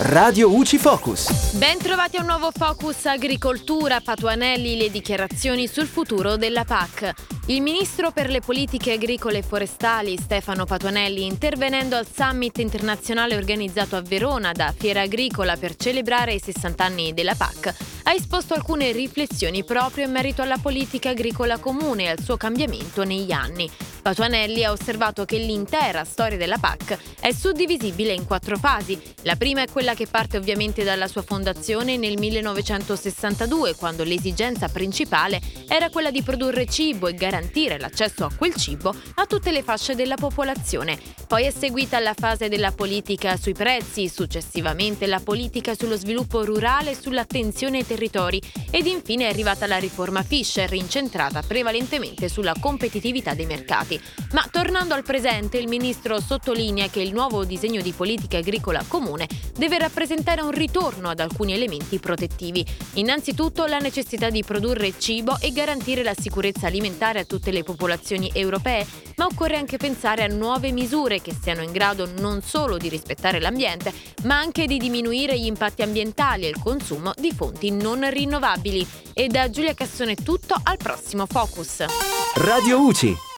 [0.00, 1.54] Radio UCI Focus.
[1.54, 4.00] Ben trovati a un nuovo Focus Agricoltura.
[4.00, 7.12] Patuanelli le dichiarazioni sul futuro della PAC.
[7.46, 13.96] Il ministro per le politiche agricole e forestali Stefano Patuanelli, intervenendo al summit internazionale organizzato
[13.96, 18.92] a Verona da Fiera Agricola per celebrare i 60 anni della PAC, ha esposto alcune
[18.92, 23.68] riflessioni proprio in merito alla politica agricola comune e al suo cambiamento negli anni.
[24.02, 28.98] Patuanelli ha osservato che l'intera storia della PAC è suddivisibile in quattro fasi.
[29.22, 35.40] La prima è quella che parte ovviamente dalla sua fondazione nel 1962, quando l'esigenza principale
[35.68, 39.94] era quella di produrre cibo e garantire l'accesso a quel cibo a tutte le fasce
[39.94, 40.98] della popolazione.
[41.26, 46.92] Poi è seguita la fase della politica sui prezzi, successivamente la politica sullo sviluppo rurale
[46.92, 53.34] e sull'attenzione ai territori ed infine è arrivata la riforma Fischer incentrata prevalentemente sulla competitività
[53.34, 54.00] dei mercati.
[54.32, 59.26] Ma tornando al presente, il ministro sottolinea che il nuovo disegno di politica agricola comune
[59.56, 62.64] deve rappresentare un ritorno ad alcuni elementi protettivi.
[62.94, 68.30] Innanzitutto la necessità di produrre cibo e garantire la sicurezza alimentare a tutte le popolazioni
[68.34, 68.86] europee,
[69.16, 73.40] ma occorre anche pensare a nuove misure che siano in grado non solo di rispettare
[73.40, 73.92] l'ambiente,
[74.24, 78.86] ma anche di diminuire gli impatti ambientali e il consumo di fonti non rinnovabili.
[79.12, 81.84] E da Giulia Cassone è tutto, al prossimo Focus.
[82.34, 83.26] Radio UCI.